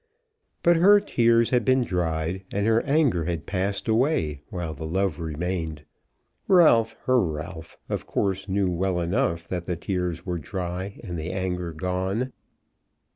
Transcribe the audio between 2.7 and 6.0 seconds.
anger had passed away; while the love remained.